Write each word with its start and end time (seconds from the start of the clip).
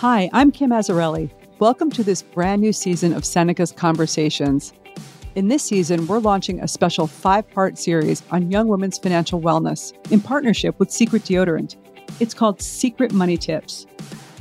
Hi, 0.00 0.30
I'm 0.32 0.50
Kim 0.50 0.70
Azzarelli. 0.70 1.30
Welcome 1.58 1.90
to 1.90 2.02
this 2.02 2.22
brand 2.22 2.62
new 2.62 2.72
season 2.72 3.12
of 3.12 3.22
Seneca's 3.22 3.70
Conversations. 3.70 4.72
In 5.34 5.48
this 5.48 5.62
season, 5.62 6.06
we're 6.06 6.20
launching 6.20 6.58
a 6.58 6.68
special 6.68 7.06
five 7.06 7.46
part 7.50 7.76
series 7.76 8.22
on 8.30 8.50
young 8.50 8.68
women's 8.68 8.96
financial 8.96 9.42
wellness 9.42 9.92
in 10.10 10.22
partnership 10.22 10.78
with 10.78 10.90
Secret 10.90 11.24
Deodorant. 11.24 11.76
It's 12.18 12.32
called 12.32 12.62
Secret 12.62 13.12
Money 13.12 13.36
Tips. 13.36 13.86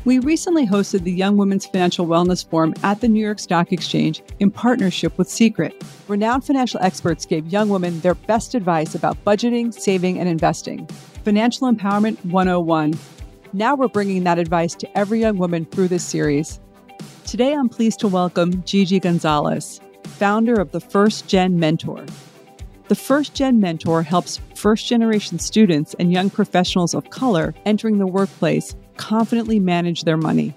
We 0.05 0.19
recently 0.19 0.65
hosted 0.65 1.03
the 1.03 1.11
Young 1.11 1.35
Women's 1.35 1.65
Financial 1.65 2.07
Wellness 2.07 2.49
Forum 2.49 2.73
at 2.83 3.01
the 3.01 3.09
New 3.09 3.19
York 3.19 3.39
Stock 3.39 3.73
Exchange 3.73 4.23
in 4.39 4.49
partnership 4.51 5.17
with 5.17 5.29
Secret. 5.29 5.83
Renowned 6.07 6.45
financial 6.45 6.79
experts 6.81 7.25
gave 7.25 7.45
young 7.47 7.67
women 7.67 7.99
their 7.99 8.15
best 8.15 8.55
advice 8.55 8.95
about 8.95 9.21
budgeting, 9.25 9.73
saving, 9.73 10.19
and 10.19 10.29
investing. 10.29 10.87
Financial 11.25 11.69
Empowerment 11.69 12.23
101 12.23 12.93
now 13.53 13.75
we're 13.75 13.87
bringing 13.87 14.23
that 14.23 14.39
advice 14.39 14.75
to 14.75 14.97
every 14.97 15.19
young 15.19 15.37
woman 15.37 15.65
through 15.65 15.87
this 15.87 16.03
series. 16.03 16.59
Today, 17.25 17.53
I'm 17.53 17.69
pleased 17.69 17.99
to 17.99 18.07
welcome 18.07 18.63
Gigi 18.63 18.99
Gonzalez, 18.99 19.79
founder 20.03 20.59
of 20.59 20.71
the 20.71 20.79
First 20.79 21.27
Gen 21.27 21.59
Mentor. 21.59 22.05
The 22.87 22.95
First 22.95 23.35
Gen 23.35 23.59
Mentor 23.59 24.03
helps 24.03 24.39
first 24.55 24.87
generation 24.87 25.39
students 25.39 25.95
and 25.99 26.11
young 26.11 26.29
professionals 26.29 26.93
of 26.93 27.09
color 27.09 27.53
entering 27.65 27.99
the 27.99 28.07
workplace 28.07 28.75
confidently 28.97 29.59
manage 29.59 30.03
their 30.03 30.17
money. 30.17 30.55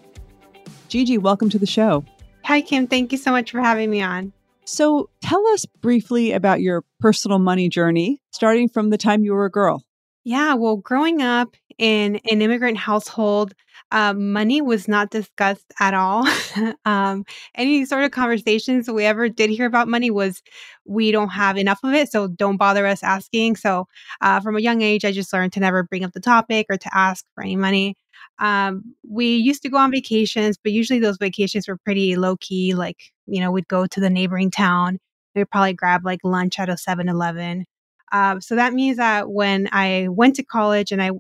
Gigi, 0.89 1.19
welcome 1.19 1.51
to 1.51 1.59
the 1.59 1.67
show. 1.67 2.05
Hi, 2.45 2.61
Kim. 2.61 2.87
Thank 2.87 3.13
you 3.13 3.19
so 3.19 3.31
much 3.31 3.51
for 3.51 3.61
having 3.61 3.91
me 3.91 4.03
on. 4.03 4.33
So, 4.65 5.11
tell 5.23 5.47
us 5.49 5.67
briefly 5.67 6.33
about 6.33 6.61
your 6.61 6.85
personal 7.01 7.39
money 7.39 7.69
journey, 7.69 8.21
starting 8.31 8.69
from 8.69 8.91
the 8.91 8.99
time 8.99 9.25
you 9.25 9.33
were 9.33 9.45
a 9.45 9.51
girl. 9.51 9.83
Yeah, 10.25 10.55
well, 10.55 10.77
growing 10.77 11.21
up 11.21 11.57
in 11.79 12.17
an 12.31 12.43
immigrant 12.43 12.79
household, 12.79 13.55
uh, 13.91 14.15
money 14.15 14.63
was 14.63 14.89
not 14.89 15.11
discussed 15.11 15.67
at 15.81 15.95
all. 15.95 16.27
um, 16.85 17.25
any 17.55 17.85
sort 17.85 18.05
of 18.05 18.11
conversations 18.11 18.91
we 18.91 19.05
ever 19.05 19.29
did 19.29 19.51
hear 19.51 19.67
about 19.67 19.89
money 19.89 20.11
was 20.11 20.43
we 20.87 21.11
don't 21.13 21.29
have 21.31 21.57
enough 21.59 21.81
of 21.85 21.93
it, 21.95 22.11
so 22.11 22.29
don't 22.29 22.57
bother 22.57 22.87
us 22.87 23.03
asking. 23.03 23.57
So, 23.57 23.87
uh, 24.21 24.41
from 24.41 24.57
a 24.57 24.61
young 24.61 24.83
age, 24.83 25.05
I 25.05 25.13
just 25.13 25.33
learned 25.33 25.53
to 25.55 25.61
never 25.61 25.83
bring 25.83 26.05
up 26.05 26.13
the 26.13 26.21
topic 26.21 26.67
or 26.71 26.79
to 26.79 26.97
ask 26.97 27.25
for 27.35 27.43
any 27.43 27.57
money. 27.57 27.97
Um, 28.39 28.95
we 29.09 29.37
used 29.37 29.63
to 29.63 29.69
go 29.69 29.77
on 29.79 29.91
vacations, 29.91 30.57
but 30.63 30.73
usually 30.73 31.01
those 31.01 31.19
vacations 31.19 31.69
were 31.69 31.77
pretty 31.77 32.17
low 32.17 32.37
key. 32.39 32.75
Like, 32.75 33.13
you 33.27 33.41
know, 33.41 33.51
we'd 33.53 33.69
go 33.69 33.87
to 33.87 34.01
the 34.01 34.11
neighboring 34.11 34.51
town. 34.51 34.99
We'd 35.35 35.51
probably 35.51 35.75
grab 35.75 36.05
like 36.05 36.21
lunch 36.25 36.59
at 36.59 36.69
a 36.69 36.77
7 36.77 37.09
Eleven 37.09 37.65
uh, 38.13 38.39
so 38.41 38.55
that 38.57 38.75
means 38.75 38.99
that 38.99 39.31
when 39.31 39.69
I 39.73 40.09
went 40.11 40.37
to 40.37 40.45
college 40.45 40.93
and 40.93 41.03
I 41.03 41.11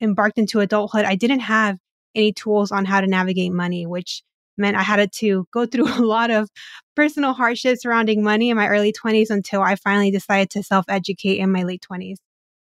embarked 0.00 0.38
into 0.38 0.60
adulthood, 0.60 1.04
I 1.04 1.14
didn't 1.14 1.40
have 1.40 1.78
any 2.14 2.32
tools 2.32 2.72
on 2.72 2.84
how 2.84 3.00
to 3.00 3.06
navigate 3.06 3.52
money, 3.52 3.86
which 3.86 4.22
meant 4.56 4.76
I 4.76 4.82
had 4.82 5.12
to 5.12 5.46
go 5.52 5.66
through 5.66 5.88
a 5.98 6.04
lot 6.04 6.30
of 6.30 6.48
personal 6.96 7.32
hardships 7.32 7.82
surrounding 7.82 8.22
money 8.22 8.50
in 8.50 8.56
my 8.56 8.68
early 8.68 8.92
20s 8.92 9.30
until 9.30 9.62
I 9.62 9.76
finally 9.76 10.10
decided 10.10 10.50
to 10.50 10.62
self 10.62 10.84
educate 10.88 11.38
in 11.38 11.52
my 11.52 11.62
late 11.62 11.84
20s. 11.90 12.16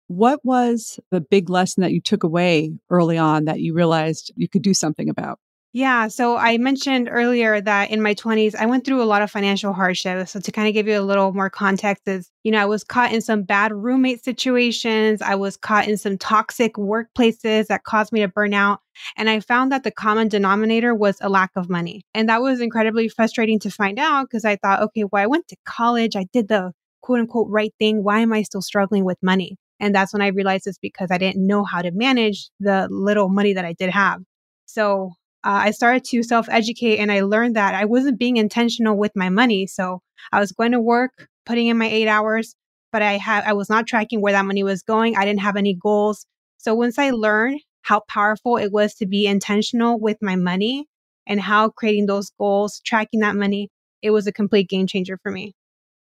What 0.08 0.44
was 0.44 1.00
the 1.10 1.20
big 1.20 1.50
lesson 1.50 1.80
that 1.80 1.92
you 1.92 2.00
took 2.00 2.22
away 2.22 2.72
early 2.90 3.18
on 3.18 3.46
that 3.46 3.60
you 3.60 3.74
realized 3.74 4.32
you 4.36 4.48
could 4.48 4.62
do 4.62 4.72
something 4.72 5.08
about? 5.08 5.40
Yeah. 5.76 6.08
So 6.08 6.38
I 6.38 6.56
mentioned 6.56 7.10
earlier 7.12 7.60
that 7.60 7.90
in 7.90 8.00
my 8.00 8.14
20s, 8.14 8.54
I 8.54 8.64
went 8.64 8.86
through 8.86 9.02
a 9.02 9.04
lot 9.04 9.20
of 9.20 9.30
financial 9.30 9.74
hardship. 9.74 10.26
So 10.26 10.40
to 10.40 10.50
kind 10.50 10.66
of 10.66 10.72
give 10.72 10.88
you 10.88 10.98
a 10.98 11.04
little 11.04 11.34
more 11.34 11.50
context 11.50 12.08
is, 12.08 12.30
you 12.44 12.50
know, 12.50 12.62
I 12.62 12.64
was 12.64 12.82
caught 12.82 13.12
in 13.12 13.20
some 13.20 13.42
bad 13.42 13.74
roommate 13.74 14.24
situations. 14.24 15.20
I 15.20 15.34
was 15.34 15.58
caught 15.58 15.86
in 15.86 15.98
some 15.98 16.16
toxic 16.16 16.76
workplaces 16.76 17.66
that 17.66 17.84
caused 17.84 18.10
me 18.10 18.20
to 18.20 18.28
burn 18.28 18.54
out. 18.54 18.80
And 19.18 19.28
I 19.28 19.40
found 19.40 19.70
that 19.70 19.84
the 19.84 19.90
common 19.90 20.28
denominator 20.28 20.94
was 20.94 21.18
a 21.20 21.28
lack 21.28 21.50
of 21.56 21.68
money. 21.68 22.06
And 22.14 22.26
that 22.30 22.40
was 22.40 22.62
incredibly 22.62 23.10
frustrating 23.10 23.58
to 23.58 23.70
find 23.70 23.98
out 23.98 24.28
because 24.30 24.46
I 24.46 24.56
thought, 24.56 24.80
okay, 24.80 25.04
well, 25.04 25.22
I 25.22 25.26
went 25.26 25.46
to 25.48 25.56
college. 25.66 26.16
I 26.16 26.24
did 26.32 26.48
the 26.48 26.72
quote 27.02 27.20
unquote 27.20 27.48
right 27.50 27.74
thing. 27.78 28.02
Why 28.02 28.20
am 28.20 28.32
I 28.32 28.44
still 28.44 28.62
struggling 28.62 29.04
with 29.04 29.18
money? 29.22 29.58
And 29.78 29.94
that's 29.94 30.14
when 30.14 30.22
I 30.22 30.28
realized 30.28 30.66
it's 30.66 30.78
because 30.78 31.10
I 31.10 31.18
didn't 31.18 31.46
know 31.46 31.64
how 31.64 31.82
to 31.82 31.90
manage 31.90 32.48
the 32.60 32.88
little 32.90 33.28
money 33.28 33.52
that 33.52 33.66
I 33.66 33.74
did 33.74 33.90
have. 33.90 34.22
So 34.64 35.12
uh, 35.46 35.62
I 35.62 35.70
started 35.70 36.02
to 36.06 36.24
self 36.24 36.48
educate 36.48 36.98
and 36.98 37.12
I 37.12 37.20
learned 37.20 37.54
that 37.54 37.72
I 37.72 37.84
wasn't 37.84 38.18
being 38.18 38.36
intentional 38.36 38.98
with 38.98 39.12
my 39.14 39.28
money. 39.28 39.68
So 39.68 40.02
I 40.32 40.40
was 40.40 40.50
going 40.50 40.72
to 40.72 40.80
work, 40.80 41.28
putting 41.46 41.68
in 41.68 41.78
my 41.78 41.86
eight 41.86 42.08
hours, 42.08 42.56
but 42.90 43.00
I 43.00 43.12
had 43.12 43.44
I 43.44 43.52
was 43.52 43.70
not 43.70 43.86
tracking 43.86 44.20
where 44.20 44.32
that 44.32 44.44
money 44.44 44.64
was 44.64 44.82
going. 44.82 45.16
I 45.16 45.24
didn't 45.24 45.42
have 45.42 45.56
any 45.56 45.74
goals. 45.74 46.26
So 46.58 46.74
once 46.74 46.98
I 46.98 47.10
learned 47.10 47.60
how 47.82 48.00
powerful 48.08 48.56
it 48.56 48.72
was 48.72 48.94
to 48.94 49.06
be 49.06 49.28
intentional 49.28 50.00
with 50.00 50.16
my 50.20 50.34
money 50.34 50.86
and 51.28 51.40
how 51.40 51.68
creating 51.68 52.06
those 52.06 52.32
goals, 52.40 52.80
tracking 52.84 53.20
that 53.20 53.36
money, 53.36 53.68
it 54.02 54.10
was 54.10 54.26
a 54.26 54.32
complete 54.32 54.68
game 54.68 54.88
changer 54.88 55.16
for 55.22 55.30
me. 55.30 55.54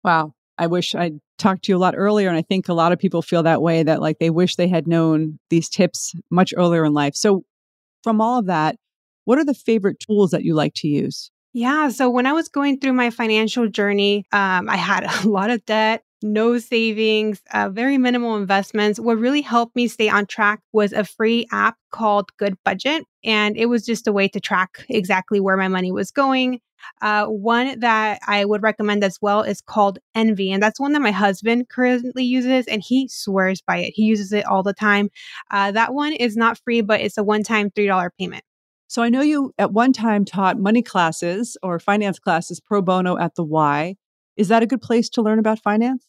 Wow. 0.05 0.35
I 0.59 0.69
wish 0.69 0.95
I'd 0.95 1.19
talked 1.39 1.65
to 1.65 1.73
you 1.73 1.77
a 1.77 1.79
lot 1.79 1.95
earlier. 1.97 2.29
And 2.29 2.39
I 2.39 2.43
think 2.43 2.69
a 2.69 2.75
lot 2.75 2.93
of 2.93 3.01
people 3.01 3.21
feel 3.21 3.43
that 3.43 3.61
way 3.61 3.83
that 3.83 4.01
like 4.01 4.21
they 4.21 4.31
wish 4.31 4.55
they 4.55 4.69
had 4.69 4.87
known 4.87 5.41
these 5.51 5.69
tips 5.69 6.15
much 6.31 6.55
earlier 6.57 6.85
in 6.85 6.93
life. 6.93 7.17
So, 7.17 7.43
from 8.05 8.21
all 8.21 8.39
of 8.39 8.47
that, 8.47 8.77
what 9.25 9.39
are 9.39 9.45
the 9.45 9.55
favorite 9.55 10.01
tools 10.01 10.31
that 10.31 10.45
you 10.45 10.55
like 10.55 10.75
to 10.77 10.89
use? 10.89 11.31
Yeah. 11.53 11.89
So 11.91 12.11
when 12.11 12.27
I 12.27 12.33
was 12.33 12.49
going 12.49 12.81
through 12.81 12.95
my 12.95 13.11
financial 13.11 13.69
journey, 13.69 14.27
um, 14.33 14.69
I 14.69 14.77
had 14.77 15.05
a 15.25 15.29
lot 15.29 15.51
of 15.51 15.65
debt, 15.65 16.03
no 16.21 16.59
savings, 16.59 17.41
uh, 17.53 17.69
very 17.69 17.97
minimal 17.97 18.37
investments. 18.37 18.99
What 18.99 19.19
really 19.19 19.41
helped 19.41 19.77
me 19.77 19.87
stay 19.87 20.09
on 20.09 20.27
track 20.27 20.61
was 20.73 20.93
a 20.93 21.05
free 21.05 21.47
app 21.53 21.77
called 21.93 22.31
Good 22.39 22.57
Budget. 22.65 23.05
And 23.23 23.57
it 23.57 23.67
was 23.67 23.87
just 23.87 24.09
a 24.09 24.13
way 24.13 24.27
to 24.29 24.41
track 24.41 24.85
exactly 24.89 25.39
where 25.39 25.57
my 25.57 25.69
money 25.69 25.93
was 25.93 26.11
going. 26.11 26.61
Uh, 27.01 27.27
one 27.27 27.79
that 27.81 28.19
I 28.27 28.45
would 28.45 28.63
recommend 28.63 29.05
as 29.05 29.19
well 29.23 29.43
is 29.43 29.61
called 29.61 29.99
Envy. 30.15 30.53
And 30.53 30.63
that's 30.63 30.81
one 30.81 30.93
that 30.93 31.01
my 31.01 31.13
husband 31.13 31.69
currently 31.71 32.25
uses, 32.25 32.67
and 32.67 32.83
he 32.85 33.09
swears 33.09 33.63
by 33.63 33.79
it. 33.79 33.93
He 33.95 34.03
uses 34.03 34.33
it 34.33 34.45
all 34.45 34.63
the 34.63 34.75
time. 34.75 35.09
Uh, 35.51 35.71
that 35.73 35.95
one 35.95 36.13
is 36.13 36.37
not 36.37 36.59
free, 36.59 36.83
but 36.83 37.01
it's 37.01 37.17
a 37.17 37.25
one 37.25 37.43
time 37.43 37.71
$3 37.71 38.11
payment. 38.19 38.45
So 38.89 39.03
I 39.03 39.09
know 39.09 39.23
you 39.23 39.53
at 39.59 39.73
one 39.73 39.93
time 39.93 40.25
taught 40.25 40.59
money 40.59 40.83
classes 40.83 41.57
or 41.63 41.79
finance 41.79 42.19
classes 42.19 42.61
pro 42.61 42.83
bono 42.83 43.17
at 43.19 43.35
the 43.35 43.45
Y. 43.45 43.97
Is 44.37 44.49
that 44.49 44.63
a 44.63 44.67
good 44.67 44.83
place 44.83 45.09
to 45.11 45.23
learn 45.23 45.39
about 45.39 45.61
finance? 45.61 46.07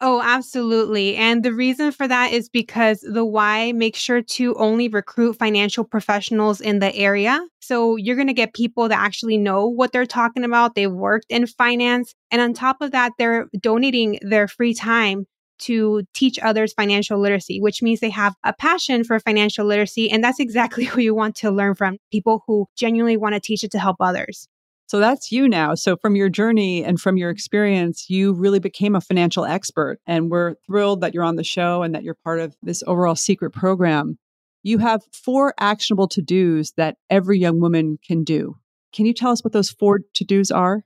Oh, 0.00 0.20
absolutely. 0.22 1.16
And 1.16 1.42
the 1.42 1.54
reason 1.54 1.90
for 1.90 2.06
that 2.06 2.30
is 2.30 2.50
because 2.50 3.00
the 3.00 3.24
Y 3.24 3.72
makes 3.72 3.98
sure 3.98 4.20
to 4.20 4.54
only 4.56 4.88
recruit 4.88 5.38
financial 5.38 5.84
professionals 5.84 6.60
in 6.60 6.80
the 6.80 6.94
area. 6.94 7.42
So 7.60 7.96
you're 7.96 8.14
going 8.16 8.26
to 8.26 8.34
get 8.34 8.52
people 8.52 8.88
that 8.88 8.98
actually 8.98 9.38
know 9.38 9.66
what 9.66 9.92
they're 9.92 10.04
talking 10.04 10.44
about. 10.44 10.74
They've 10.74 10.92
worked 10.92 11.26
in 11.30 11.46
finance. 11.46 12.14
And 12.30 12.42
on 12.42 12.52
top 12.52 12.82
of 12.82 12.90
that, 12.90 13.12
they're 13.18 13.46
donating 13.58 14.18
their 14.20 14.48
free 14.48 14.74
time 14.74 15.26
to 15.60 16.02
teach 16.14 16.38
others 16.38 16.72
financial 16.72 17.18
literacy, 17.18 17.60
which 17.60 17.82
means 17.82 18.00
they 18.00 18.10
have 18.10 18.34
a 18.44 18.52
passion 18.52 19.04
for 19.04 19.18
financial 19.20 19.66
literacy. 19.66 20.10
And 20.10 20.22
that's 20.22 20.40
exactly 20.40 20.84
who 20.86 21.00
you 21.00 21.14
want 21.14 21.36
to 21.36 21.50
learn 21.50 21.74
from 21.74 21.98
people 22.10 22.44
who 22.46 22.66
genuinely 22.76 23.16
want 23.16 23.34
to 23.34 23.40
teach 23.40 23.64
it 23.64 23.70
to 23.72 23.78
help 23.78 23.96
others. 24.00 24.48
So 24.88 25.00
that's 25.00 25.32
you 25.32 25.48
now. 25.48 25.74
So, 25.74 25.96
from 25.96 26.14
your 26.14 26.28
journey 26.28 26.84
and 26.84 27.00
from 27.00 27.16
your 27.16 27.30
experience, 27.30 28.08
you 28.08 28.32
really 28.32 28.60
became 28.60 28.94
a 28.94 29.00
financial 29.00 29.44
expert. 29.44 29.98
And 30.06 30.30
we're 30.30 30.54
thrilled 30.66 31.00
that 31.00 31.12
you're 31.12 31.24
on 31.24 31.34
the 31.34 31.42
show 31.42 31.82
and 31.82 31.92
that 31.94 32.04
you're 32.04 32.14
part 32.22 32.38
of 32.38 32.54
this 32.62 32.84
overall 32.86 33.16
secret 33.16 33.50
program. 33.50 34.16
You 34.62 34.78
have 34.78 35.02
four 35.12 35.54
actionable 35.58 36.06
to 36.08 36.22
dos 36.22 36.72
that 36.76 36.96
every 37.10 37.38
young 37.38 37.60
woman 37.60 37.98
can 38.06 38.22
do. 38.22 38.56
Can 38.92 39.06
you 39.06 39.12
tell 39.12 39.32
us 39.32 39.42
what 39.42 39.52
those 39.52 39.70
four 39.70 40.00
to 40.14 40.24
dos 40.24 40.52
are? 40.52 40.84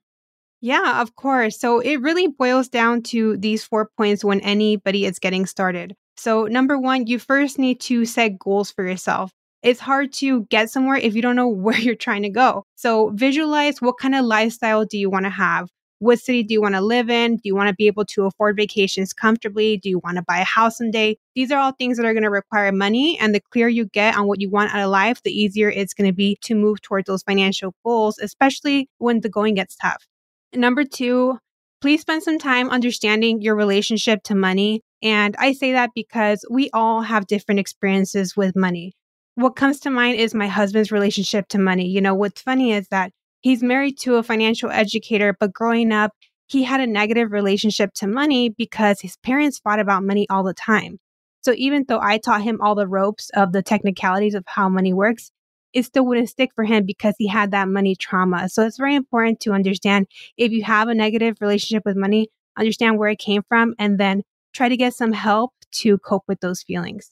Yeah, 0.60 1.00
of 1.00 1.16
course. 1.16 1.59
So 1.59 1.81
it 1.81 2.00
really 2.03 2.26
boils 2.28 2.69
down 2.69 3.03
to 3.04 3.37
these 3.38 3.65
four 3.65 3.91
points 3.97 4.25
when 4.25 4.41
anybody 4.41 5.06
is 5.06 5.19
getting 5.19 5.47
started. 5.47 5.94
So, 6.16 6.44
number 6.44 6.78
one, 6.78 7.06
you 7.06 7.19
first 7.19 7.59
need 7.59 7.81
to 7.82 8.04
set 8.04 8.38
goals 8.38 8.71
for 8.71 8.87
yourself. 8.87 9.32
It's 9.62 9.81
hard 9.81 10.12
to 10.15 10.44
get 10.47 10.71
somewhere 10.71 10.97
if 10.97 11.15
you 11.15 11.22
don't 11.22 11.36
know 11.36 11.48
where 11.65 11.78
you're 11.78 11.95
trying 11.95 12.22
to 12.24 12.28
go. 12.30 12.65
So, 12.77 13.10
visualize 13.15 13.80
what 13.80 13.98
kind 13.98 14.15
of 14.15 14.27
lifestyle 14.27 14.84
do 14.84 14.98
you 14.98 15.09
want 15.09 15.24
to 15.24 15.30
have? 15.30 15.68
What 15.98 16.18
city 16.18 16.42
do 16.42 16.53
you 16.54 16.60
want 16.63 16.74
to 16.74 16.80
live 16.83 17.09
in? 17.10 17.36
Do 17.36 17.42
you 17.45 17.54
want 17.54 17.68
to 17.68 17.74
be 17.74 17.86
able 17.86 18.04
to 18.06 18.24
afford 18.27 18.56
vacations 18.56 19.13
comfortably? 19.15 19.78
Do 19.78 19.89
you 19.89 19.98
want 19.98 20.16
to 20.16 20.22
buy 20.22 20.39
a 20.41 20.45
house 20.45 20.78
someday? 20.78 21.16
These 21.34 21.51
are 21.53 21.59
all 21.59 21.72
things 21.72 21.97
that 21.97 22.06
are 22.06 22.15
going 22.15 22.22
to 22.22 22.30
require 22.30 22.72
money. 22.72 23.18
And 23.18 23.34
the 23.34 23.41
clearer 23.41 23.68
you 23.68 23.86
get 23.86 24.16
on 24.16 24.27
what 24.27 24.41
you 24.41 24.51
want 24.51 24.74
out 24.74 24.80
of 24.83 24.91
life, 24.91 25.22
the 25.22 25.30
easier 25.33 25.71
it's 25.71 25.95
going 25.95 26.09
to 26.09 26.15
be 26.15 26.39
to 26.42 26.54
move 26.54 26.80
towards 26.83 27.06
those 27.06 27.22
financial 27.22 27.74
goals, 27.84 28.18
especially 28.18 28.89
when 28.98 29.21
the 29.21 29.28
going 29.28 29.54
gets 29.54 29.77
tough. 29.77 30.06
Number 30.54 30.84
two, 30.84 31.38
please 31.80 32.00
spend 32.00 32.22
some 32.22 32.38
time 32.38 32.70
understanding 32.70 33.41
your 33.41 33.54
relationship 33.54 34.22
to 34.24 34.34
money. 34.34 34.82
And 35.02 35.36
I 35.38 35.52
say 35.52 35.72
that 35.72 35.91
because 35.94 36.44
we 36.50 36.70
all 36.72 37.02
have 37.02 37.26
different 37.26 37.60
experiences 37.60 38.36
with 38.36 38.56
money. 38.56 38.92
What 39.36 39.56
comes 39.56 39.80
to 39.80 39.91
mind 39.91 40.18
is 40.18 40.34
my 40.34 40.48
husband's 40.48 40.92
relationship 40.92 41.48
to 41.48 41.58
money. 41.58 41.86
You 41.86 42.00
know, 42.00 42.14
what's 42.14 42.42
funny 42.42 42.72
is 42.72 42.88
that 42.88 43.12
he's 43.41 43.62
married 43.62 43.98
to 44.00 44.16
a 44.16 44.22
financial 44.22 44.70
educator, 44.70 45.34
but 45.38 45.52
growing 45.52 45.92
up, 45.92 46.12
he 46.48 46.64
had 46.64 46.80
a 46.80 46.86
negative 46.86 47.30
relationship 47.30 47.94
to 47.94 48.08
money 48.08 48.50
because 48.50 49.00
his 49.00 49.16
parents 49.18 49.60
fought 49.60 49.78
about 49.78 50.03
money 50.03 50.26
all 50.28 50.42
the 50.42 50.53
time. 50.53 50.98
So 51.42 51.54
even 51.56 51.84
though 51.88 52.00
I 52.00 52.18
taught 52.18 52.42
him 52.42 52.60
all 52.60 52.74
the 52.74 52.88
ropes 52.88 53.30
of 53.34 53.53
the 53.53 53.62
technicalities 53.62 54.34
of 54.34 54.44
how 54.46 54.68
money 54.68 54.92
works, 54.92 55.30
it 55.72 55.84
still 55.84 56.06
wouldn't 56.06 56.28
stick 56.28 56.50
for 56.54 56.64
him 56.64 56.84
because 56.84 57.14
he 57.18 57.28
had 57.28 57.50
that 57.52 57.68
money 57.68 57.94
trauma. 57.94 58.48
So 58.48 58.66
it's 58.66 58.78
very 58.78 58.94
important 58.94 59.40
to 59.40 59.52
understand 59.52 60.06
if 60.36 60.52
you 60.52 60.64
have 60.64 60.88
a 60.88 60.94
negative 60.94 61.36
relationship 61.40 61.84
with 61.84 61.96
money, 61.96 62.28
understand 62.56 62.98
where 62.98 63.10
it 63.10 63.18
came 63.18 63.42
from, 63.48 63.74
and 63.78 63.98
then 63.98 64.22
try 64.52 64.68
to 64.68 64.76
get 64.76 64.94
some 64.94 65.12
help 65.12 65.52
to 65.72 65.98
cope 65.98 66.24
with 66.26 66.40
those 66.40 66.62
feelings. 66.62 67.10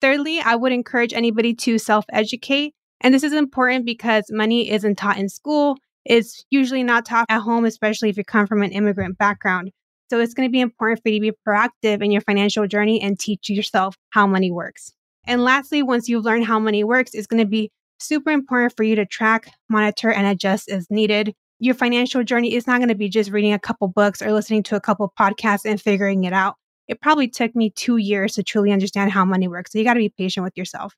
Thirdly, 0.00 0.40
I 0.40 0.54
would 0.54 0.72
encourage 0.72 1.12
anybody 1.12 1.54
to 1.54 1.78
self 1.78 2.04
educate. 2.12 2.74
And 3.00 3.14
this 3.14 3.22
is 3.22 3.32
important 3.32 3.86
because 3.86 4.24
money 4.30 4.70
isn't 4.70 4.96
taught 4.96 5.18
in 5.18 5.28
school. 5.28 5.76
It's 6.04 6.44
usually 6.50 6.82
not 6.82 7.04
taught 7.04 7.26
at 7.28 7.40
home, 7.40 7.64
especially 7.64 8.08
if 8.08 8.16
you 8.16 8.24
come 8.24 8.46
from 8.46 8.62
an 8.62 8.72
immigrant 8.72 9.18
background. 9.18 9.70
So 10.10 10.20
it's 10.20 10.34
going 10.34 10.48
to 10.48 10.52
be 10.52 10.60
important 10.60 11.02
for 11.02 11.10
you 11.10 11.20
to 11.20 11.32
be 11.32 11.38
proactive 11.46 12.02
in 12.02 12.10
your 12.10 12.22
financial 12.22 12.66
journey 12.66 13.00
and 13.02 13.18
teach 13.18 13.50
yourself 13.50 13.94
how 14.10 14.26
money 14.26 14.50
works. 14.50 14.92
And 15.26 15.44
lastly, 15.44 15.82
once 15.82 16.08
you've 16.08 16.24
learned 16.24 16.46
how 16.46 16.58
money 16.58 16.82
works, 16.82 17.12
it's 17.12 17.26
going 17.26 17.42
to 17.42 17.48
be 17.48 17.70
super 17.98 18.30
important 18.30 18.74
for 18.76 18.82
you 18.82 18.96
to 18.96 19.06
track, 19.06 19.52
monitor, 19.68 20.10
and 20.10 20.26
adjust 20.26 20.68
as 20.70 20.90
needed. 20.90 21.34
Your 21.58 21.74
financial 21.74 22.22
journey 22.22 22.54
is 22.54 22.66
not 22.66 22.78
going 22.78 22.88
to 22.88 22.94
be 22.94 23.08
just 23.08 23.30
reading 23.30 23.52
a 23.52 23.58
couple 23.58 23.88
books 23.88 24.22
or 24.22 24.32
listening 24.32 24.62
to 24.64 24.76
a 24.76 24.80
couple 24.80 25.12
podcasts 25.18 25.64
and 25.64 25.80
figuring 25.80 26.24
it 26.24 26.32
out. 26.32 26.54
It 26.86 27.00
probably 27.00 27.28
took 27.28 27.54
me 27.54 27.70
two 27.70 27.96
years 27.96 28.34
to 28.34 28.42
truly 28.42 28.72
understand 28.72 29.10
how 29.10 29.24
money 29.24 29.48
works. 29.48 29.72
So 29.72 29.78
you 29.78 29.84
got 29.84 29.94
to 29.94 30.00
be 30.00 30.08
patient 30.08 30.44
with 30.44 30.56
yourself. 30.56 30.94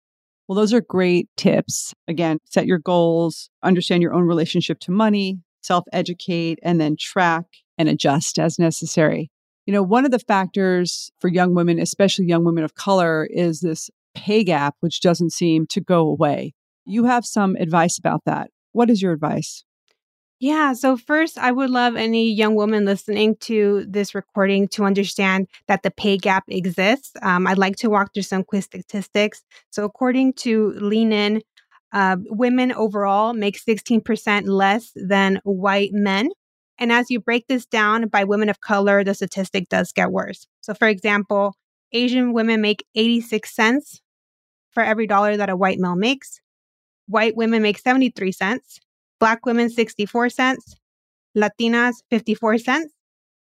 Well, 0.47 0.57
those 0.57 0.75
are 0.75 0.81
great 0.81 1.29
tips. 1.37 1.95
Again, 2.09 2.39
set 2.45 2.67
your 2.67 2.79
goals, 2.79 3.51
understand 3.63 4.03
your 4.03 4.13
own 4.13 4.25
relationship 4.25 4.81
to 4.81 4.91
money, 4.91 5.39
self 5.63 5.85
educate, 5.93 6.59
and 6.63 6.81
then 6.81 6.97
track 6.99 7.45
and 7.79 7.89
adjust 7.89 8.39
as 8.39 8.59
necessary. 8.59 9.31
You 9.67 9.73
know, 9.73 9.83
one 9.83 10.05
of 10.05 10.11
the 10.11 10.19
factors 10.19 11.11
for 11.21 11.29
young 11.29 11.55
women, 11.55 11.79
especially 11.79 12.27
young 12.27 12.45
women 12.45 12.65
of 12.65 12.75
color, 12.75 13.29
is 13.31 13.61
this 13.61 13.91
pay 14.15 14.43
gap, 14.43 14.75
which 14.81 15.01
doesn't 15.01 15.33
seem 15.33 15.67
to 15.69 15.81
go 15.81 16.01
away. 16.01 16.53
You 16.91 17.05
have 17.05 17.25
some 17.25 17.57
advice 17.57 17.99
about 17.99 18.23
that. 18.27 18.51
What 18.73 18.91
is 18.91 19.01
your 19.01 19.13
advice? 19.13 19.65
Yeah. 20.41 20.73
So, 20.73 20.97
first, 20.97 21.37
I 21.37 21.53
would 21.53 21.69
love 21.69 21.97
any 21.97 22.33
young 22.33 22.55
woman 22.55 22.87
listening 22.87 23.37
to 23.41 23.85
this 23.87 24.15
recording 24.15 24.69
to 24.69 24.85
understand 24.85 25.49
that 25.69 25.83
the 25.83 25.91
pay 25.91 26.17
gap 26.17 26.45
exists. 26.49 27.13
Um, 27.21 27.47
I'd 27.47 27.59
like 27.59 27.77
to 27.77 27.91
walk 27.91 28.15
through 28.15 28.23
some 28.23 28.43
quick 28.43 28.65
statistics. 28.65 29.43
So, 29.71 29.85
according 29.85 30.33
to 30.45 30.71
Lean 30.81 31.13
In, 31.13 31.43
uh, 31.93 32.17
women 32.31 32.73
overall 32.73 33.35
make 33.35 33.59
16% 33.61 34.49
less 34.49 34.93
than 34.95 35.41
white 35.45 35.91
men. 35.93 36.31
And 36.79 36.91
as 36.91 37.11
you 37.11 37.21
break 37.21 37.47
this 37.47 37.67
down 37.67 38.09
by 38.09 38.25
women 38.25 38.49
of 38.49 38.63
color, 38.63 39.05
the 39.05 39.15
statistic 39.15 39.69
does 39.69 39.93
get 39.93 40.11
worse. 40.11 40.47
So, 40.63 40.73
for 40.73 40.89
example, 40.89 41.55
Asian 41.93 42.33
women 42.33 42.63
make 42.63 42.87
86 42.95 43.55
cents 43.55 44.01
for 44.71 44.83
every 44.83 45.07
dollar 45.07 45.37
that 45.37 45.51
a 45.51 45.57
white 45.57 45.79
male 45.79 45.97
makes. 45.97 46.41
White 47.11 47.37
women 47.37 47.63
make 47.63 47.79
73 47.79 48.31
cents. 48.31 48.79
Black 49.19 49.45
women, 49.45 49.69
64 49.69 50.31
cents. 50.31 50.77
Latinas, 51.37 51.97
54 52.09 52.59
cents. 52.59 52.95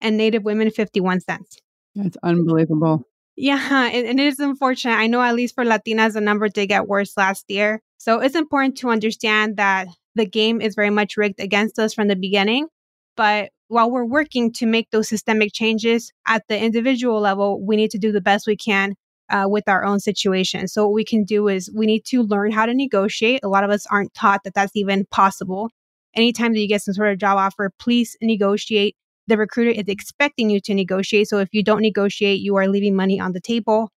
And 0.02 0.18
Native 0.18 0.44
women, 0.44 0.70
51 0.70 1.20
cents. 1.20 1.56
That's 1.94 2.18
unbelievable. 2.22 3.04
Yeah, 3.34 3.88
and, 3.92 4.06
and, 4.06 4.20
it 4.20 4.26
is 4.26 4.40
unfortunate. 4.40 4.94
I 4.94 5.06
know 5.06 5.22
at 5.22 5.34
least 5.34 5.54
for 5.54 5.64
Latinas, 5.64 6.12
the 6.12 6.20
number 6.20 6.48
did 6.48 6.66
get 6.68 6.86
worse 6.86 7.16
last 7.16 7.46
year. 7.48 7.82
So 7.98 8.20
it's 8.20 8.34
important 8.34 8.76
to 8.78 8.90
understand 8.90 9.56
that 9.56 9.88
the 10.14 10.26
game 10.26 10.60
is 10.60 10.74
very 10.74 10.90
much 10.90 11.16
rigged 11.16 11.40
against 11.40 11.78
us 11.78 11.94
from 11.94 12.08
the 12.08 12.16
beginning. 12.16 12.68
But 13.16 13.50
while 13.68 13.90
we're 13.90 14.04
working 14.04 14.52
to 14.54 14.66
make 14.66 14.90
those 14.90 15.08
systemic 15.08 15.52
changes 15.52 16.12
at 16.28 16.44
the 16.48 16.62
individual 16.62 17.20
level, 17.20 17.64
we 17.64 17.76
need 17.76 17.90
to 17.92 17.98
do 17.98 18.12
the 18.12 18.20
best 18.20 18.46
we 18.46 18.56
can 18.56 18.94
uh, 19.30 19.46
with 19.48 19.68
our 19.68 19.84
own 19.84 20.00
situation. 20.00 20.68
So, 20.68 20.84
what 20.84 20.94
we 20.94 21.04
can 21.04 21.24
do 21.24 21.48
is 21.48 21.70
we 21.74 21.86
need 21.86 22.04
to 22.06 22.22
learn 22.22 22.52
how 22.52 22.66
to 22.66 22.74
negotiate. 22.74 23.40
A 23.42 23.48
lot 23.48 23.64
of 23.64 23.70
us 23.70 23.86
aren't 23.86 24.14
taught 24.14 24.44
that 24.44 24.54
that's 24.54 24.74
even 24.74 25.06
possible. 25.10 25.70
Anytime 26.14 26.52
that 26.52 26.60
you 26.60 26.68
get 26.68 26.82
some 26.82 26.94
sort 26.94 27.12
of 27.12 27.18
job 27.18 27.38
offer, 27.38 27.70
please 27.78 28.16
negotiate. 28.22 28.96
The 29.26 29.36
recruiter 29.36 29.70
is 29.70 29.88
expecting 29.88 30.50
you 30.50 30.60
to 30.60 30.74
negotiate. 30.74 31.28
So, 31.28 31.38
if 31.38 31.48
you 31.52 31.62
don't 31.62 31.82
negotiate, 31.82 32.40
you 32.40 32.56
are 32.56 32.68
leaving 32.68 32.94
money 32.94 33.20
on 33.20 33.32
the 33.32 33.40
table. 33.40 33.90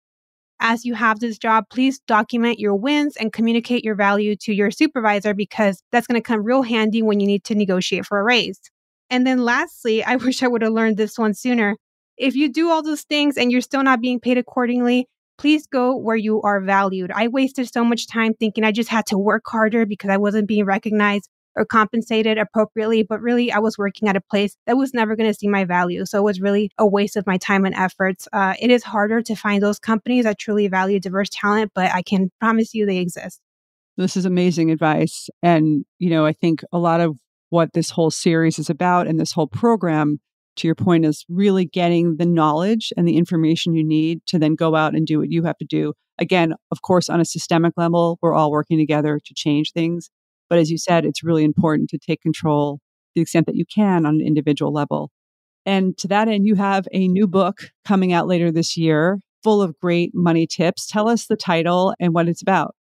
As 0.61 0.83
you 0.83 0.93
have 0.93 1.19
this 1.19 1.37
job, 1.37 1.65
please 1.69 1.99
document 1.99 2.59
your 2.59 2.75
wins 2.75 3.15
and 3.15 3.31
communicate 3.31 3.85
your 3.85 3.95
value 3.95 4.35
to 4.41 4.53
your 4.53 4.71
supervisor 4.71 5.33
because 5.33 5.81
that's 5.91 6.05
going 6.05 6.21
to 6.21 6.27
come 6.27 6.43
real 6.43 6.63
handy 6.63 7.01
when 7.01 7.21
you 7.21 7.27
need 7.27 7.45
to 7.45 7.55
negotiate 7.55 8.05
for 8.05 8.19
a 8.19 8.23
raise. 8.23 8.59
And 9.09 9.25
then 9.25 9.45
lastly, 9.45 10.03
I 10.05 10.17
wish 10.17 10.43
I 10.43 10.47
would 10.47 10.61
have 10.61 10.73
learned 10.73 10.97
this 10.97 11.17
one 11.17 11.33
sooner. 11.33 11.77
If 12.17 12.35
you 12.35 12.51
do 12.51 12.69
all 12.69 12.83
those 12.83 13.03
things 13.03 13.37
and 13.37 13.51
you're 13.51 13.61
still 13.61 13.83
not 13.83 14.01
being 14.01 14.19
paid 14.19 14.37
accordingly, 14.37 15.07
please 15.39 15.65
go 15.65 15.95
where 15.95 16.17
you 16.17 16.41
are 16.41 16.59
valued. 16.59 17.11
I 17.15 17.29
wasted 17.29 17.71
so 17.71 17.83
much 17.85 18.07
time 18.07 18.33
thinking 18.33 18.63
I 18.63 18.73
just 18.73 18.89
had 18.89 19.05
to 19.07 19.17
work 19.17 19.43
harder 19.47 19.85
because 19.85 20.09
I 20.09 20.17
wasn't 20.17 20.47
being 20.47 20.65
recognized 20.65 21.29
or 21.55 21.65
compensated 21.65 22.37
appropriately, 22.37 23.03
but 23.03 23.21
really 23.21 23.51
I 23.51 23.59
was 23.59 23.77
working 23.77 24.09
at 24.09 24.17
a 24.17 24.21
place 24.21 24.55
that 24.67 24.77
was 24.77 24.93
never 24.93 25.15
going 25.15 25.29
to 25.29 25.33
see 25.33 25.47
my 25.47 25.63
value. 25.63 26.05
So 26.05 26.19
it 26.19 26.23
was 26.23 26.41
really 26.41 26.71
a 26.77 26.85
waste 26.85 27.15
of 27.15 27.25
my 27.25 27.37
time 27.37 27.65
and 27.65 27.73
efforts. 27.73 28.27
Uh, 28.33 28.53
it 28.61 28.69
is 28.69 28.83
harder 28.83 29.21
to 29.21 29.35
find 29.35 29.63
those 29.63 29.79
companies 29.79 30.25
that 30.25 30.37
truly 30.37 30.67
value 30.67 30.99
diverse 30.99 31.29
talent, 31.31 31.71
but 31.73 31.89
I 31.91 32.01
can 32.01 32.31
promise 32.39 32.73
you 32.73 32.85
they 32.85 32.97
exist. 32.97 33.39
This 33.97 34.17
is 34.17 34.25
amazing 34.25 34.71
advice. 34.71 35.29
And, 35.41 35.85
you 35.99 36.09
know, 36.09 36.25
I 36.25 36.33
think 36.33 36.63
a 36.71 36.77
lot 36.77 37.01
of 37.01 37.17
what 37.49 37.73
this 37.73 37.89
whole 37.89 38.11
series 38.11 38.59
is 38.59 38.69
about 38.69 39.07
and 39.07 39.19
this 39.19 39.31
whole 39.31 39.47
program 39.47 40.19
to 40.59 40.67
your 40.67 40.75
point 40.75 41.05
is 41.05 41.25
really 41.29 41.65
getting 41.65 42.17
the 42.17 42.25
knowledge 42.25 42.93
and 42.95 43.07
the 43.07 43.17
information 43.17 43.73
you 43.73 43.83
need 43.83 44.21
to 44.27 44.37
then 44.39 44.55
go 44.55 44.75
out 44.75 44.95
and 44.95 45.07
do 45.07 45.19
what 45.19 45.31
you 45.31 45.43
have 45.43 45.57
to 45.57 45.65
do. 45.65 45.93
Again 46.19 46.53
of 46.71 46.81
course 46.81 47.09
on 47.09 47.21
a 47.21 47.25
systemic 47.25 47.73
level 47.77 48.19
we're 48.21 48.33
all 48.33 48.51
working 48.51 48.77
together 48.77 49.19
to 49.23 49.33
change 49.33 49.71
things 49.71 50.09
but 50.49 50.59
as 50.59 50.69
you 50.69 50.77
said 50.77 51.05
it's 51.05 51.23
really 51.23 51.43
important 51.43 51.89
to 51.89 51.97
take 51.97 52.21
control 52.21 52.77
to 52.77 53.11
the 53.15 53.21
extent 53.21 53.45
that 53.45 53.55
you 53.55 53.65
can 53.65 54.05
on 54.05 54.15
an 54.15 54.21
individual 54.21 54.73
level. 54.73 55.11
And 55.65 55.97
to 55.97 56.07
that 56.09 56.27
end 56.27 56.45
you 56.45 56.55
have 56.55 56.87
a 56.91 57.07
new 57.07 57.27
book 57.27 57.71
coming 57.85 58.11
out 58.13 58.27
later 58.27 58.51
this 58.51 58.75
year 58.75 59.19
full 59.43 59.61
of 59.61 59.79
great 59.79 60.11
money 60.13 60.45
tips. 60.45 60.85
Tell 60.85 61.07
us 61.07 61.27
the 61.27 61.37
title 61.37 61.93
and 61.99 62.13
what 62.13 62.27
it's 62.27 62.41
about 62.41 62.75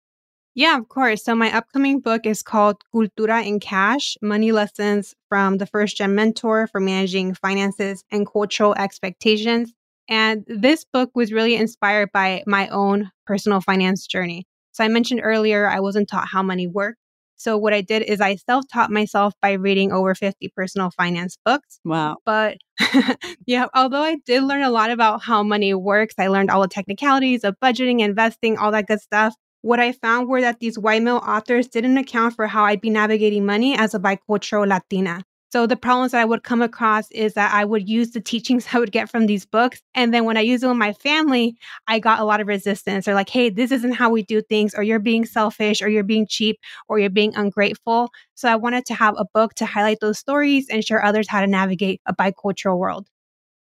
yeah, 0.55 0.77
of 0.77 0.87
course. 0.87 1.23
So 1.23 1.35
my 1.35 1.55
upcoming 1.55 1.99
book 1.99 2.25
is 2.25 2.41
called 2.41 2.77
Cultura 2.93 3.45
and 3.45 3.59
Cash 3.59 4.17
Money 4.21 4.53
Lessons 4.53 5.13
from 5.27 5.57
the 5.57 5.65
First 5.65 5.97
Gen 5.97 6.15
Mentor 6.15 6.67
for 6.67 6.79
Managing 6.79 7.33
Finances 7.33 8.05
and 8.09 8.25
Cultural 8.25 8.73
Expectations. 8.75 9.73
And 10.07 10.45
this 10.47 10.85
book 10.85 11.09
was 11.13 11.33
really 11.33 11.55
inspired 11.55 12.09
by 12.13 12.43
my 12.47 12.69
own 12.69 13.11
personal 13.25 13.59
finance 13.59 14.07
journey. 14.07 14.45
So 14.71 14.85
I 14.85 14.87
mentioned 14.87 15.21
earlier, 15.23 15.67
I 15.67 15.81
wasn't 15.81 16.07
taught 16.07 16.29
how 16.29 16.41
money 16.41 16.67
worked. 16.67 16.99
So 17.35 17.57
what 17.57 17.73
I 17.73 17.81
did 17.81 18.03
is 18.03 18.21
I 18.21 18.37
self-taught 18.37 18.89
myself 18.89 19.33
by 19.41 19.53
reading 19.53 19.91
over 19.91 20.15
50 20.15 20.53
personal 20.55 20.89
finance 20.91 21.37
books. 21.43 21.81
Wow. 21.83 22.15
But 22.25 22.59
yeah, 23.45 23.65
although 23.73 24.03
I 24.03 24.17
did 24.25 24.43
learn 24.43 24.63
a 24.63 24.69
lot 24.69 24.89
about 24.89 25.21
how 25.21 25.43
money 25.43 25.73
works, 25.73 26.15
I 26.17 26.27
learned 26.27 26.49
all 26.49 26.61
the 26.61 26.69
technicalities 26.69 27.43
of 27.43 27.55
budgeting, 27.61 27.99
investing, 27.99 28.57
all 28.57 28.71
that 28.71 28.87
good 28.87 29.01
stuff 29.01 29.35
what 29.65 29.79
I 29.79 29.93
found 29.93 30.27
were 30.29 30.41
that 30.41 30.59
these 30.59 30.77
white 30.77 31.01
male 31.01 31.23
authors 31.25 31.67
didn't 31.67 31.97
account 31.97 32.35
for 32.35 32.45
how 32.45 32.65
I'd 32.65 32.81
be 32.81 32.91
navigating 32.91 33.47
money 33.47 33.75
as 33.75 33.95
a 33.95 33.99
bicultural 33.99 34.67
Latina. 34.67 35.23
So 35.51 35.65
the 35.65 35.75
problems 35.75 36.11
that 36.11 36.21
I 36.21 36.25
would 36.25 36.43
come 36.43 36.61
across 36.61 37.09
is 37.09 37.33
that 37.33 37.51
I 37.51 37.65
would 37.65 37.89
use 37.89 38.11
the 38.11 38.21
teachings 38.21 38.67
I 38.73 38.77
would 38.77 38.91
get 38.91 39.09
from 39.09 39.25
these 39.25 39.43
books. 39.43 39.81
And 39.95 40.13
then 40.13 40.23
when 40.23 40.37
I 40.37 40.41
use 40.41 40.61
them 40.61 40.69
with 40.69 40.77
my 40.77 40.93
family, 40.93 41.57
I 41.87 41.97
got 41.97 42.19
a 42.19 42.25
lot 42.25 42.41
of 42.41 42.47
resistance. 42.47 43.05
They're 43.05 43.15
like, 43.15 43.29
hey, 43.29 43.49
this 43.49 43.71
isn't 43.71 43.93
how 43.93 44.11
we 44.11 44.21
do 44.21 44.43
things, 44.43 44.75
or 44.75 44.83
you're 44.83 44.99
being 44.99 45.25
selfish, 45.25 45.81
or 45.81 45.89
you're 45.89 46.03
being 46.03 46.27
cheap, 46.27 46.59
or 46.87 46.99
you're 46.99 47.09
being 47.09 47.35
ungrateful. 47.35 48.11
So 48.35 48.47
I 48.47 48.57
wanted 48.57 48.85
to 48.85 48.93
have 48.93 49.15
a 49.17 49.25
book 49.33 49.55
to 49.55 49.65
highlight 49.65 49.97
those 49.99 50.19
stories 50.19 50.67
and 50.69 50.85
show 50.85 50.97
others 50.97 51.27
how 51.27 51.41
to 51.41 51.47
navigate 51.47 52.01
a 52.05 52.13
bicultural 52.13 52.77
world. 52.77 53.07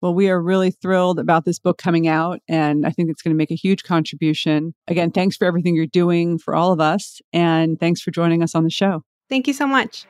Well, 0.04 0.14
we 0.14 0.30
are 0.30 0.42
really 0.42 0.70
thrilled 0.70 1.18
about 1.18 1.46
this 1.46 1.60
book 1.60 1.78
coming 1.78 2.10
out, 2.10 2.42
and 2.50 2.86
I 2.86 2.90
think 2.90 3.10
it's 3.10 3.22
going 3.22 3.34
to 3.34 3.38
make 3.38 3.52
a 3.52 3.56
huge 3.56 3.84
contribution. 3.84 4.74
Again, 4.90 5.12
thanks 5.12 5.38
for 5.38 5.48
everything 5.48 5.78
you're 5.78 5.86
doing 5.86 6.38
for 6.38 6.54
all 6.54 6.74
of 6.74 6.82
us, 6.82 7.22
and 7.32 7.80
thanks 7.80 8.02
for 8.02 8.12
joining 8.12 8.44
us 8.44 8.54
on 8.54 8.66
the 8.66 8.70
show. 8.70 9.06
Thank 9.30 9.48
you 9.48 9.54
so 9.54 9.66
much. 9.66 10.06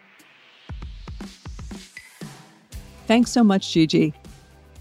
Thanks 3.05 3.29
so 3.29 3.43
much, 3.43 3.71
Gigi. 3.71 4.15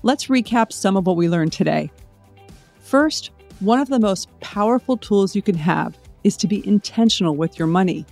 Let's 0.03 0.29
recap 0.29 0.73
some 0.73 0.97
of 0.97 1.07
what 1.07 1.17
we 1.17 1.29
learned 1.29 1.53
today. 1.53 1.91
First, 2.81 3.33
one 3.61 3.81
of 3.81 3.91
the 3.91 4.01
most 4.01 4.31
powerful 4.41 4.97
tools 4.97 5.37
you 5.37 5.43
can 5.43 5.57
have 5.57 5.95
is 6.25 6.39
to 6.39 6.49
be 6.49 6.67
intentional 6.67 7.37
with 7.37 7.59
your 7.59 7.69
money. 7.69 8.07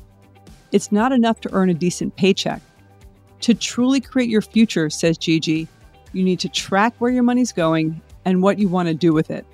It's 0.70 0.92
not 0.92 1.12
enough 1.12 1.40
to 1.40 1.52
earn 1.54 1.70
a 1.70 1.74
decent 1.74 2.16
paycheck. 2.16 2.60
To 3.40 3.54
truly 3.54 4.02
create 4.02 4.28
your 4.28 4.42
future, 4.42 4.90
says 4.90 5.16
Gigi, 5.16 5.66
you 6.12 6.22
need 6.22 6.40
to 6.40 6.48
track 6.48 6.94
where 6.98 7.10
your 7.10 7.22
money's 7.22 7.52
going 7.52 8.00
and 8.24 8.42
what 8.42 8.58
you 8.58 8.68
want 8.68 8.88
to 8.88 8.94
do 8.94 9.12
with 9.12 9.30
it. 9.30 9.46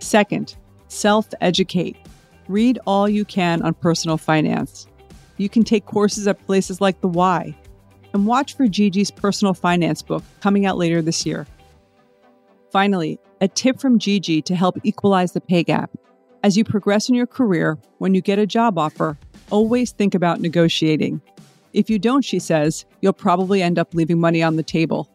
Second, 0.00 0.56
self 0.88 1.28
educate. 1.40 1.96
Read 2.48 2.78
all 2.86 3.08
you 3.08 3.24
can 3.24 3.62
on 3.62 3.74
personal 3.74 4.16
finance. 4.16 4.86
You 5.36 5.48
can 5.48 5.64
take 5.64 5.84
courses 5.84 6.26
at 6.26 6.44
places 6.46 6.80
like 6.80 7.00
The 7.00 7.08
Y 7.08 7.56
and 8.14 8.26
watch 8.26 8.56
for 8.56 8.66
Gigi's 8.66 9.10
personal 9.10 9.54
finance 9.54 10.02
book 10.02 10.24
coming 10.40 10.66
out 10.66 10.78
later 10.78 11.02
this 11.02 11.26
year. 11.26 11.46
Finally, 12.70 13.18
a 13.40 13.48
tip 13.48 13.80
from 13.80 13.98
Gigi 13.98 14.42
to 14.42 14.54
help 14.54 14.78
equalize 14.82 15.32
the 15.32 15.40
pay 15.40 15.62
gap 15.62 15.90
As 16.42 16.56
you 16.56 16.64
progress 16.64 17.08
in 17.08 17.14
your 17.14 17.26
career, 17.26 17.78
when 17.98 18.14
you 18.14 18.20
get 18.20 18.38
a 18.38 18.46
job 18.46 18.78
offer, 18.78 19.18
always 19.50 19.90
think 19.92 20.14
about 20.14 20.40
negotiating. 20.40 21.20
If 21.72 21.90
you 21.90 21.98
don't, 21.98 22.24
she 22.24 22.38
says, 22.38 22.84
you'll 23.00 23.12
probably 23.12 23.60
end 23.60 23.78
up 23.78 23.92
leaving 23.92 24.20
money 24.20 24.42
on 24.42 24.56
the 24.56 24.62
table. 24.62 25.08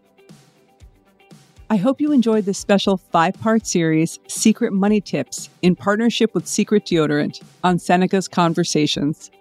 I 1.74 1.78
hope 1.78 2.00
you 2.00 2.12
enjoyed 2.12 2.46
this 2.46 2.60
special 2.60 2.98
five 2.98 3.34
part 3.42 3.66
series, 3.66 4.20
Secret 4.28 4.74
Money 4.74 5.02
Tips, 5.02 5.50
in 5.64 5.76
partnership 5.76 6.36
with 6.36 6.46
Secret 6.46 6.86
Deodorant 6.86 7.42
on 7.64 7.80
Seneca's 7.80 8.28
Conversations. 8.28 9.32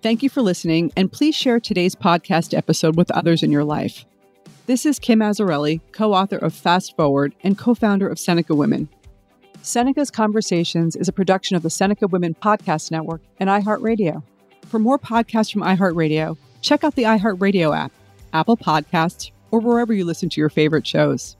Thank 0.00 0.22
you 0.22 0.30
for 0.30 0.42
listening, 0.42 0.92
and 0.96 1.10
please 1.10 1.34
share 1.34 1.58
today's 1.58 1.96
podcast 1.96 2.56
episode 2.56 2.94
with 2.94 3.10
others 3.10 3.42
in 3.42 3.50
your 3.50 3.64
life. 3.64 4.04
This 4.66 4.86
is 4.86 5.00
Kim 5.00 5.18
Azzarelli, 5.18 5.80
co 5.90 6.14
author 6.14 6.36
of 6.36 6.54
Fast 6.54 6.94
Forward 6.94 7.34
and 7.42 7.58
co 7.58 7.74
founder 7.74 8.08
of 8.08 8.20
Seneca 8.20 8.54
Women. 8.54 8.88
Seneca's 9.62 10.12
Conversations 10.12 10.94
is 10.94 11.08
a 11.08 11.12
production 11.12 11.56
of 11.56 11.64
the 11.64 11.70
Seneca 11.70 12.06
Women 12.06 12.36
Podcast 12.40 12.92
Network 12.92 13.22
and 13.40 13.50
iHeartRadio. 13.50 14.22
For 14.68 14.78
more 14.78 15.00
podcasts 15.00 15.52
from 15.52 15.62
iHeartRadio, 15.62 16.36
check 16.60 16.84
out 16.84 16.94
the 16.94 17.02
iHeartRadio 17.02 17.76
app, 17.76 17.90
Apple 18.32 18.56
Podcasts, 18.56 19.32
or 19.50 19.58
wherever 19.58 19.92
you 19.92 20.04
listen 20.04 20.28
to 20.28 20.40
your 20.40 20.48
favorite 20.48 20.86
shows. 20.86 21.36